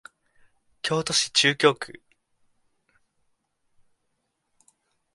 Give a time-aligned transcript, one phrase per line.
[0.81, 2.01] 京都市中京区